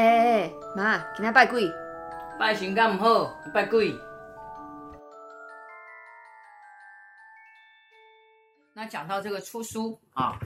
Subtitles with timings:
[0.00, 1.70] 哎妈，今天拜鬼？
[2.38, 3.94] 拜神敢唔好，拜鬼。
[8.72, 10.38] 那讲到这个出书啊，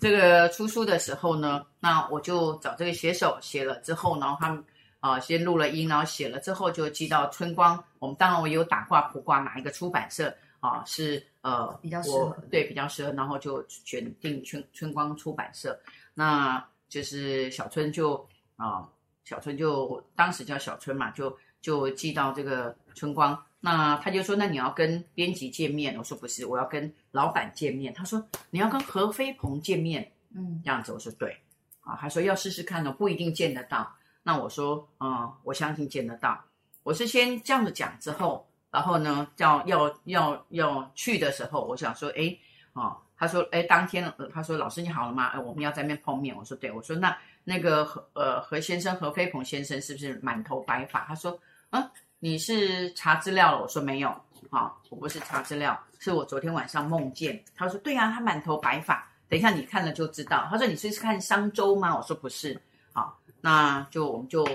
[0.00, 4.64] 这个出书的时候呢，那我就找这个写手写了之后，然后他们
[5.00, 7.84] 啊先录了音，然后写了之后就寄到春光。
[7.98, 15.78] 我们当然我有打卦卜卦哪一个出版社啊是呃比较适合，对，比较适合，然后就选定春春光出版社。
[16.14, 18.26] 那就是小春就
[18.56, 18.88] 啊
[19.24, 23.40] 小春就当时叫小春嘛，就就寄到这个春光。
[23.64, 31.36] 那他就说：“那你要跟编辑见面？”我说：“不是，我要跟老板见面。”他说：“你要跟何飞鹏见面？”嗯，这样子我说：“对。”
[31.82, 36.44] 啊，他说：“要试试看呢，不一定见得到。”那我说：“嗯，我相信见得到。”
[36.82, 42.36] 我是先这样子讲之后，然后呢，叫要要要去的时候，我想说：“哎，
[42.72, 45.26] 哦，他说：‘哎，当天，他说老师你好了吗？
[45.26, 51.38] 哎，我们要在那边碰面。’我说：‘对。’我说：‘那那个何呃何先生何飞鹏先生是不是满头白发？’他说
[51.70, 51.90] ：‘嗯。’
[52.24, 53.62] 你是查资料了？
[53.62, 54.08] 我说没有，
[54.48, 57.44] 好，我不是查资料，是我昨天晚上梦见。
[57.52, 59.10] 他说对啊，他满头白发。
[59.28, 60.46] 等一下你看了就知道。
[60.48, 61.96] 他说你是看商周吗？
[61.96, 62.56] 我说不是，
[62.92, 64.46] 好，那就我们就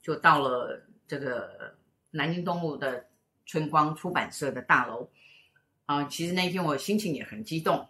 [0.00, 1.74] 就到了这个
[2.12, 3.04] 南京东路的
[3.44, 5.10] 春光出版社的大楼
[5.86, 6.04] 啊。
[6.04, 7.88] 其实那天我心情也很激动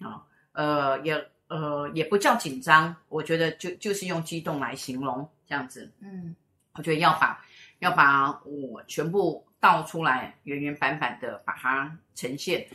[0.00, 5.92] 啊，呃，也呃也不叫紧张，我觉得就就是用激动来形容这样子。
[6.00, 6.34] 嗯，
[6.74, 7.42] 我觉得要把。
[7.80, 12.66] 要把我全部倒出来，原原版版的把它呈现。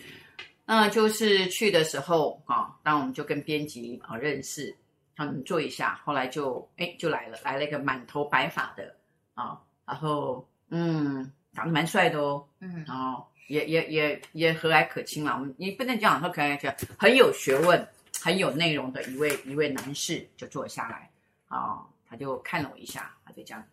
[0.64, 4.76] 那就是去的时候啊，当我们就跟编辑啊认识，
[5.16, 8.96] 他们坐一下，后来就哎就来了，来了一个满头白发的
[9.34, 15.34] 啊，然后嗯长得蛮帅的哦，嗯，然后也也也也和蔼可亲了。
[15.34, 17.88] 我们你不能讲说可爱可亲，很有学问、
[18.22, 21.12] 很有内容的一位一位男士就坐下来
[21.48, 23.64] 啊，他就看了我一下，他就这样。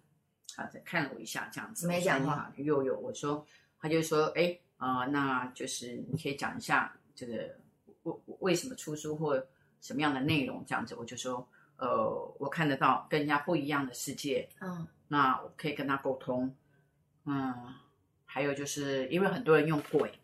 [0.56, 2.52] 啊，就看了我一下，这样子没讲话。
[2.56, 3.46] 又有，我说，
[3.78, 7.54] 他就说，哎，啊、呃，那就是你可以讲一下这个
[8.02, 9.40] 为为什么出书或
[9.80, 10.96] 什么样的内容这样子。
[10.96, 16.52] 我就说，呃，我看得到跟人家不一样的世界，嗯，那我可以跟他沟通，
[17.24, 17.54] 嗯，
[18.24, 20.18] 还有就是因为很多人用鬼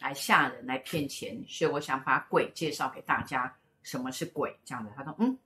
[0.00, 4.90] 来吓人、来骗钱，所以我想把鬼介绍给大家，什么是鬼这样的。
[4.96, 5.38] 他说，嗯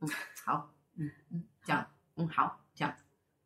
[0.00, 0.08] 嗯，
[0.44, 1.86] 好，嗯嗯，这样，
[2.16, 2.92] 嗯好，这样。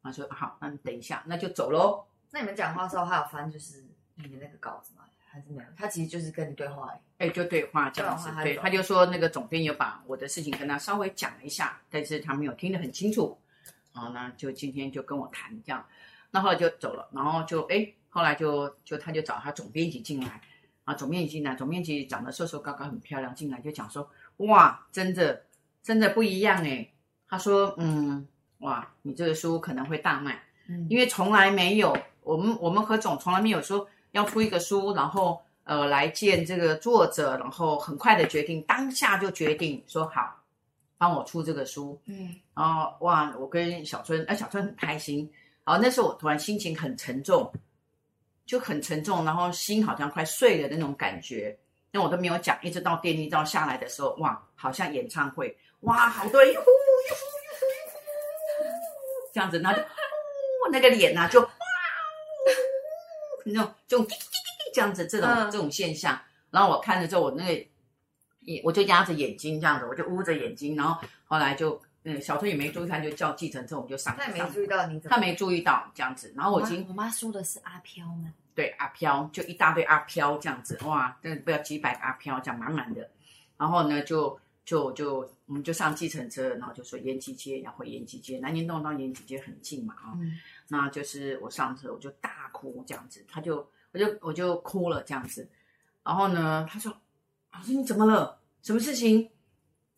[0.02, 2.02] 他说好，那你等一下，那就走喽。
[2.30, 3.84] 那你们讲话的时候，他有翻就是
[4.14, 5.02] 你的那个稿子吗？
[5.28, 5.68] 还是没有？
[5.76, 8.30] 他其实就是跟你对话，哎，就对话这样子。
[8.42, 13.38] 对，他就说那个总编有把我的事情跟他稍微讲了一下，但是他没有听得很清楚。
[13.92, 15.86] 然后呢，就今天就跟我谈这样，
[16.30, 17.06] 那后来就走了。
[17.12, 20.40] 然后就哎，后来就就他就找他总编辑进来
[20.86, 25.42] 啊，总编辑进来，总编辑长得瘦瘦高高，很漂亮，进来就讲说哇，真的
[25.82, 26.90] 真的不一样哎。
[27.28, 28.26] 他说嗯。
[28.60, 40.42] 哇，你这个书可能会大卖，嗯，因为从来没有我们我们何总从来没有说要出一个书，然后呃来见这个作者，然后很快的决定，当下就决定说好，
[40.96, 45.30] 帮我出这个书，嗯，然后哇，我跟小春，哎，小春很开心，
[45.62, 47.52] 然后那时候我突然心情很沉重，
[48.46, 51.58] 就很沉重，然后心好像快碎了的那种感觉，
[51.90, 57.16] 那我都没有讲，一直到电梯到下来的时候，哇，好像演唱会，哇，好多人呼呼呼。
[59.34, 61.48] 这样子，然后就，哦，那个脸呐、啊，就哇，
[63.44, 64.06] 那种这种
[64.72, 66.18] 这样子，这种这种现象。
[66.50, 67.66] 然后我看着之后，我那个
[68.40, 70.74] 眼，我就压着眼睛这样子，我就捂着眼睛。
[70.74, 74.16] 然后后来就，嗯，小春也没注意，他就叫计程车，我们就上。
[74.16, 75.14] 他也没注意到你怎么？
[75.14, 76.32] 他没注意到这样子。
[76.34, 78.32] 然后我已经，我妈说的是阿飘吗？
[78.54, 83.10] 对，阿飘，就一大堆阿飘这样子，哇，真的不要几百个阿飘，这样满满的。
[83.58, 84.38] 然后呢，就。
[84.66, 90.32] 就就我们就上计程车，然后就说延吉街要回延吉街，南京东到延吉街很近嘛啊，嗯、
[90.66, 95.48] 那就是我上车我就大哭这样子，他就我就我就哭了这样子，
[96.02, 96.92] 然后呢他说
[97.52, 98.40] 老师你怎么了？
[98.60, 99.30] 什么事情？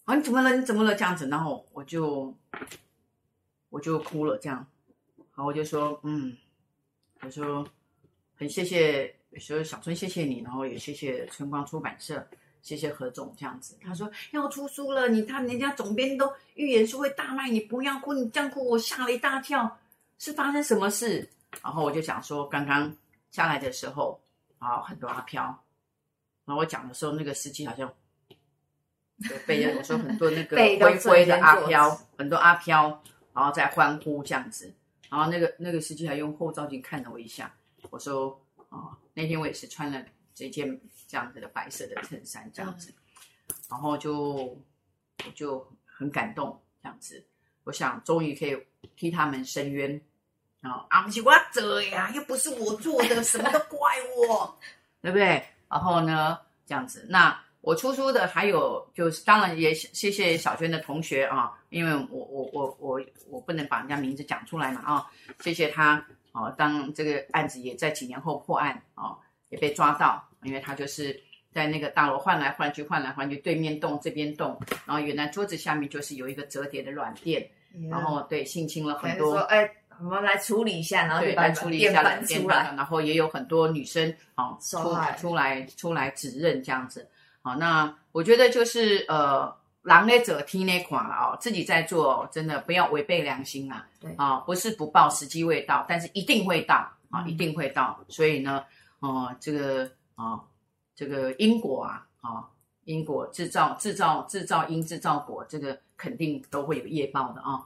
[0.09, 0.57] 啊你怎么了？
[0.57, 0.95] 你怎么了？
[0.95, 2.35] 这样子，然后我就
[3.69, 4.67] 我就哭了这样，
[5.17, 6.35] 然后我就说嗯，
[7.21, 7.69] 我说
[8.35, 12.27] 很谢谢，说小春谢谢你，然后也谢谢春光出版社。
[12.62, 19.79] 谢谢何总这样子，他说要出书了，你看人家总编都预言说会大卖，你不要哭，你这样哭我吓了一大跳，
[20.19, 21.29] 是发生什么事？
[21.62, 22.97] 然后我就讲说，刚刚
[23.31, 24.19] 下来的时候
[24.59, 25.43] 啊，很多阿飘，
[26.47, 27.93] 然后我讲的时候，那个司机好像
[29.47, 34.73] 被人我说很多那个灰灰的阿飘，很多阿飘，然后在欢呼这样子，
[35.11, 37.55] 然后那个那个司机还用后照镜看了我一下，
[37.91, 40.05] 我说啊，那天我也是穿了。
[40.35, 42.94] 这件这样子的白色的衬衫，这样子，
[43.69, 44.56] 然后就
[45.26, 47.26] 我就很感动，这样子，
[47.65, 48.56] 我想终于可以
[48.94, 50.00] 替他们伸冤
[50.61, 50.87] 啊！
[50.91, 54.56] 啊，不是我做呀，又不是我做的，什么都怪我，
[55.03, 55.44] 对不对？
[55.69, 57.37] 然后呢，这样子，那
[57.69, 65.06] 我出书的还有就是，当然也谢谢小娟的同学啊，因为我我我我我不能把人家名字讲出来嘛啊，
[65.41, 69.15] 谢谢他啊，当这个案子也在几年后破案啊，
[69.50, 71.20] 也被抓到，因为他就是。
[71.50, 77.43] 在那个大楼换来换去，换来换去，对面动，这边动，然后原来桌子下面就是有一个折叠的软垫
[77.75, 77.91] ，Yeah.
[77.91, 79.32] 然后对性侵了很多。
[79.32, 79.69] 说哎，
[79.99, 84.76] 我们来处理一下，然后对来处理一下软垫出来，然后也有很多女生啊出
[85.19, 87.09] 出来出来指认这样子。
[87.43, 93.87] 好，那我觉得就是呃，狼来者听那款了哦，自己在做，真的不要违背良心啊。
[94.00, 96.75] 对啊，不是不报，时机未到，但是一定会到
[97.11, 97.99] 啊，嗯、一定会到。
[98.08, 98.64] 所以呢，
[99.00, 100.40] 哦、呃，这个啊。
[100.99, 102.43] 这个因果啊，啊，
[102.82, 107.62] 因果制造制造制造因制造果，这个肯定都会有业报的啊。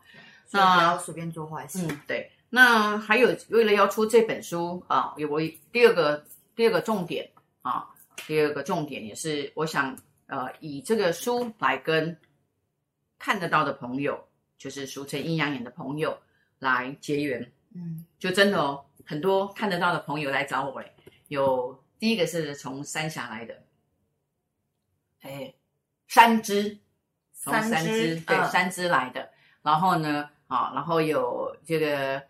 [0.50, 1.78] 那不要随便做坏事。
[1.88, 2.30] 嗯，对。
[2.50, 5.40] 那还有，为了要出这本书啊，有我
[5.72, 6.22] 第二个
[6.54, 7.30] 第二个重点
[7.62, 7.88] 啊，
[8.26, 12.16] 第二个重点也是我想呃，以这个书来跟
[13.18, 14.28] 看得到的朋友，
[14.58, 16.18] 就是俗称阴阳眼的朋友
[16.58, 17.52] 来结缘。
[17.74, 20.92] 嗯，就真的哦，很多看得到的朋友来找我诶，
[21.28, 21.80] 有。
[21.98, 23.62] 第一个是从三峡来的，
[25.20, 25.54] 哎，
[26.08, 26.76] 三支，
[27.32, 29.30] 从三支，对，三支来的。
[29.62, 32.20] 然后呢，啊，然后有这个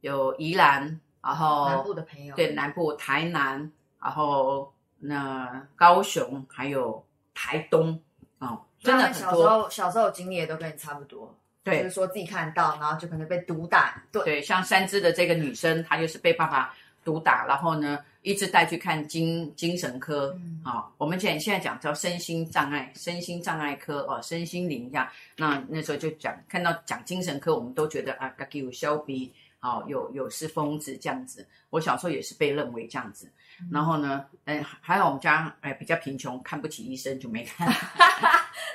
[0.00, 3.70] 有宜兰，然后南部的朋友，对，南部台南，
[4.02, 7.04] 然后那高雄，还有
[7.34, 8.00] 台东，
[8.38, 9.20] 哦，真的很多。
[9.20, 16.72] 小时候小时候经历也都跟你差不多，对，就是说自己看到，然后就可能被毒打，对，对，像三支的这个女生，她就是被爸爸
[17.04, 17.98] 毒打，然后呢。
[18.22, 25.08] 一直带去看精精神科，嗯、啊，我们现现在讲叫身心障碍，身心障碍科哦，身心灵这样。
[25.38, 31.48] 那那时候就讲看到讲精神科，我们都觉得啊，给有消鼻，哦，有有是疯子这样子。
[31.70, 33.32] 我小时候也是被认为这样子，嗯、
[33.70, 37.68] 然后呢，哎，还好我们家哎比较贫穷，看不起医生就没看。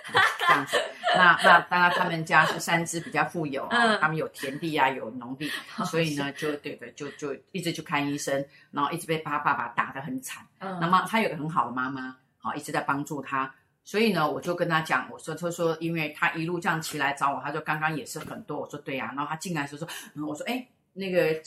[0.37, 0.79] 这样子，
[1.15, 5.49] 那那当然他们家是三支比较富有，嗯、他们有田地啊，有农地，
[5.85, 10.45] 所以呢，就对对，就就一直去看医生，然后一直被他爸爸打得很惨。
[10.59, 13.51] 嗯，那么他有个很好的妈妈，好一直在帮助他，
[13.83, 21.41] 所以呢，我就跟他讲，我说他说，因为他一路这样骑来找我，他说刚刚也是很多，我说对呀、啊，然后他进来的时候说，我说哎，那个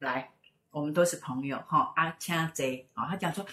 [0.00, 0.28] 来，
[0.74, 3.46] 我们都是朋友哈，阿强贼啊，他讲说。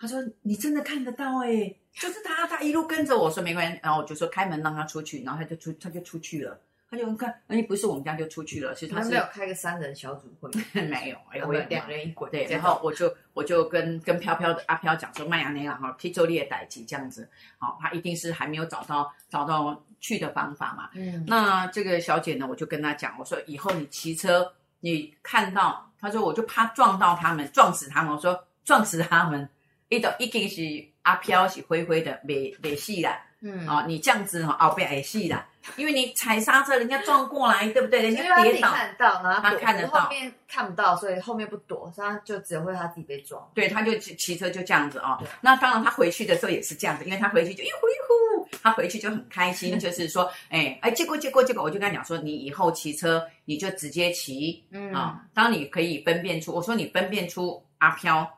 [0.00, 6.56] 他说：“你真的看得到哎，就是他，他一路跟着我说没关系，然后我就说开门让他出去，然后他就出，他就出去了。
[6.88, 10.48] 他就看，哎，不是我们家就出去了，是他是没有开个三人小组会，
[10.82, 12.30] 没有， 哎，我有两人一滚。
[12.30, 17.28] 对，然后我就我就跟跟飘飘的阿飘讲说，麦亚内了哈，替周烈代替这样子，
[17.58, 20.90] 好，他一定是还没有找到找到去的方法嘛。
[20.94, 29.48] 嗯，那这个小姐呢，我就跟她讲，我说以后你骑车，你看到，他说我就怕撞到他们，撞死他们，我说撞死他们。”
[29.90, 33.18] 一到一定是阿飘是灰灰的，没没戏啦。
[33.40, 35.46] 嗯，哦，你这样子哦，后边没戏啦，
[35.76, 38.02] 因为你踩刹车，人家撞过来，对不对？
[38.02, 43.48] 人家跌倒，看到，然后他看得到，后面看不到，所以后面不躲，所以他就只会他自己被撞。
[43.54, 45.18] 对，他就骑骑车就这样子哦。
[45.40, 58.28] 那当然，他回去的时候也是这样子，因为他回去就一呼一呼，他回去就很开心， 就是说，哎哎，结果结果结果，我就跟他讲说，你以后骑车你就直接骑，嗯啊、哦，当你可以分辨出，我说你分辨出阿飘。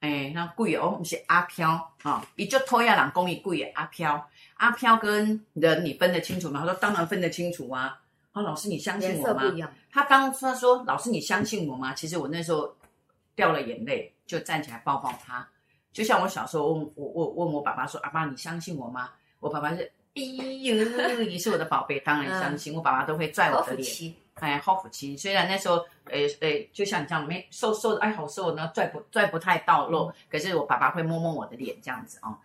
[0.00, 6.60] 哎，那贵哦，不是阿飘啊，你就拖下人公益贵的阿飘，阿飘跟人你分得清楚吗？
[6.60, 7.98] 他说当然分得清楚啊。
[8.32, 9.42] 啊，老师你相信我吗？
[9.90, 11.94] 他当他说老师你相信我吗？
[11.94, 12.72] 其实我那时候
[13.34, 15.48] 掉了眼泪，就站起来抱抱他，
[15.94, 19.08] 就像我小时候问我我问我爸爸说阿爸你相信我吗？
[19.40, 20.74] 我爸爸是哎呦，
[21.24, 22.74] 你是我的宝贝，当然相信。
[22.74, 24.14] 我爸爸都会拽我的脸。
[24.34, 25.16] 哎，好福气！
[25.16, 32.36] 虽然那时候，诶诶，就像你这样，没瘦瘦的，哎，好瘦，呢，拽不拽不太到肉，可是我爸爸会摸摸我的脸，这样子哦。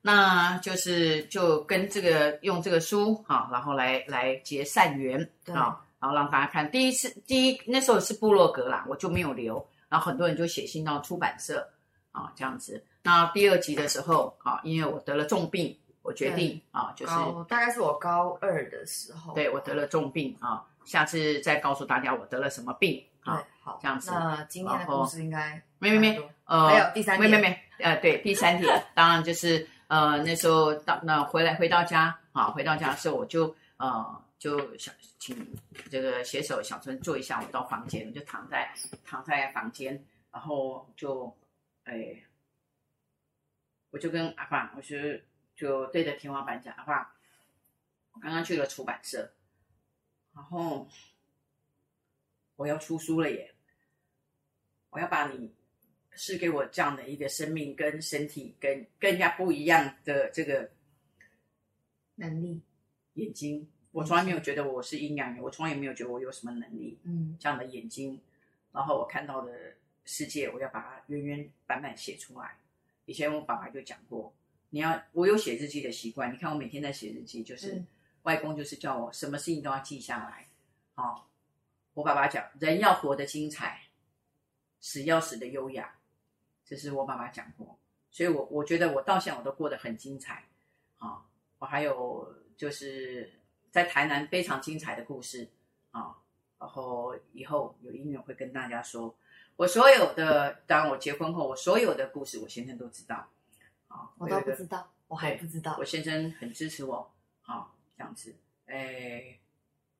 [0.00, 6.68] 那就是就跟这个用这个书哈、哦，然后来来结善缘啊、哦，然后让大家看。
[6.72, 11.70] 第一次第一那时候是部落格啦，我就没有留，然后很多人就写信到出版社
[12.10, 12.84] 啊、哦，这样子。
[13.04, 17.12] 那第二集的时候啊、哦，因为我得了重病，我决定啊就是
[17.48, 20.48] 大概是我高二的时候，对我得了重病啊。
[20.50, 23.40] 哦下次再告诉大家我得了什么病啊？
[23.62, 24.10] 好，这样子。
[24.10, 35.56] 那今天的故事应该没没没，呃，还有第三，没没没，呃，对，第三点，当然就是呃，那时候到那回来回到家啊，回到家的时候我就呃就想请
[35.88, 38.68] 这个写手小春坐一下，我到房间，我就躺在
[39.04, 41.32] 躺在房间，然后就
[41.84, 42.16] 哎，
[43.92, 45.24] 我就跟阿爸，我是
[45.62, 47.14] 就对着天花板讲，的话，
[48.10, 49.32] 我刚刚去了出版社。
[50.34, 50.88] 然后
[52.56, 53.54] 我要出书了耶！
[54.90, 55.54] 我要把你
[56.16, 60.68] 赐给我这样的一个生命跟身体，跟跟人家不一样的这个
[62.16, 62.60] 能力，
[63.12, 63.70] 眼睛。
[63.92, 66.98] 我从来没有觉得我是阴阳人，我从来也没有觉得我有什么能力。
[67.04, 68.20] 嗯，这样的眼睛，
[68.72, 72.58] 然后我看到的世界，我要把它原原版版写出来。
[73.04, 74.34] 以前我爸爸就讲过，
[74.74, 76.32] 你要我有写日记的习惯。
[76.32, 77.86] 你看我每天在写日记，就是、嗯、
[78.22, 80.48] 外公就是叫我什么事情都要记下来。
[80.94, 81.20] 好、哦，
[81.92, 83.82] 我爸爸讲，人要活得精彩，
[84.80, 85.94] 死要死得优雅，
[86.64, 87.78] 这是我爸爸讲过。
[88.10, 90.42] 所以我我觉得我到现在我都过得很精彩。
[90.96, 91.22] 啊、哦，
[91.58, 93.30] 我还有就是
[93.70, 95.50] 在台南非常精彩的故事
[95.90, 96.16] 啊、哦，
[96.58, 99.14] 然后以后有音乐会跟大家说。
[99.56, 103.28] 我所有的，当我结婚后，我所有的故事，我先生都知道。
[103.92, 105.76] 啊，我都不知道，我还不知道。
[105.78, 108.34] 我先生很支持我，啊，这样子，
[108.66, 109.38] 哎，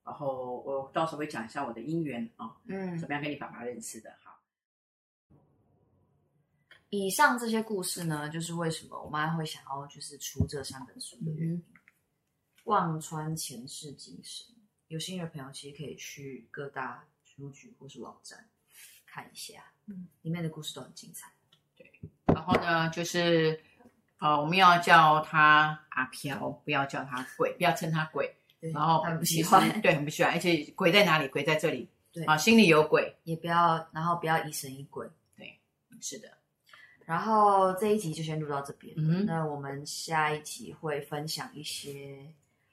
[0.02, 4.16] 然后我到时候会讲一下我的姻缘啊，嗯，怎么样跟你爸爸认识的？
[4.24, 4.40] 好。
[6.88, 11.54] 以上这些故事呢，就是为什么我妈会想要就是出这三本书的原因。
[11.54, 11.62] 嗯，
[12.64, 14.54] 望穿前世今生，
[14.88, 18.48] 有兴趣的朋友其实可以去各大书局或是网站。
[19.06, 21.30] 看一下，嗯，里面的故事都很精彩。
[21.76, 21.92] 对，
[22.24, 23.62] 然后呢，就是
[24.22, 28.32] 呃，我们要叫他阿飘，不要叫他鬼，不要称他鬼。
[28.60, 30.32] 对，然后很不喜欢，对，很不喜欢。
[30.32, 31.26] 而且鬼在哪里？
[31.26, 31.90] 鬼在这里。
[32.12, 35.04] 对，啊，心里有鬼，也不要，然后不要疑神疑鬼。
[35.36, 35.58] 对，
[36.00, 36.28] 是的。
[37.04, 38.94] 然后这一集就先录到这边。
[38.96, 42.16] 嗯，那我们下一集会分享一些。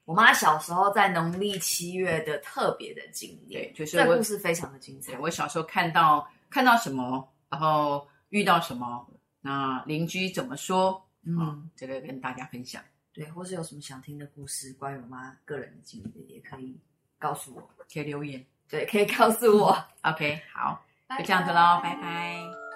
[0.05, 5.17] 我妈小时候在农历七月的特别的经历，对，就是这故事非常的精彩。
[5.17, 9.07] 我小时候看到看到什么，然后遇到什么，
[9.41, 12.83] 那邻居怎么说，嗯、哦，这个跟大家分享。
[13.11, 16.79] 对，或是有什么想听的故事，关于我妈个人的经历，也可以
[17.17, 18.45] 告诉我，可以留言。
[18.69, 19.75] 对，可以告诉我。
[20.03, 20.85] OK，好，
[21.17, 22.68] 就这样子喽，拜拜。